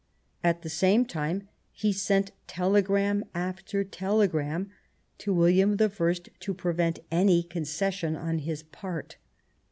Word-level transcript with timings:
At 0.43 0.63
the 0.63 0.69
same 0.69 1.05
time 1.05 1.47
he 1.71 1.93
sent 1.93 2.31
tele 2.47 2.81
gram 2.81 3.23
after 3.35 3.83
telegram 3.83 4.71
to 5.19 5.31
William 5.31 5.77
I 5.79 6.13
to 6.39 6.53
prevent 6.55 6.97
any 7.11 7.43
concession 7.43 8.15
on 8.15 8.39
his 8.39 8.63
part. 8.63 9.17